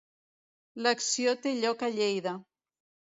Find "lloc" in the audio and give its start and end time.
1.61-1.85